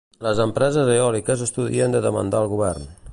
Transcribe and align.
Les 0.27 0.39
empreses 0.45 0.89
eòliques 0.93 1.45
estudien 1.49 1.95
de 1.97 2.05
demandar 2.09 2.45
el 2.47 2.53
Govern. 2.57 2.93